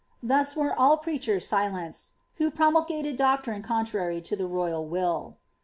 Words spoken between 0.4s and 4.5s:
were all preachers silenced, who promulgated dcctrine contrary to the